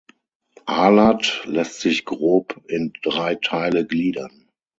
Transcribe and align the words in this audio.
Ahlat 0.65 1.43
lässt 1.45 1.81
sich 1.81 2.05
grob 2.05 2.59
in 2.67 2.91
drei 3.03 3.35
Teile 3.35 3.85
gliedern. 3.85 4.49